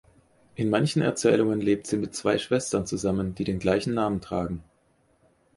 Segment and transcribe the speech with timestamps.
[0.55, 4.63] In manchen Erzählungen lebt sie mit zwei Schwestern zusammen, die den gleichen Namen tragen.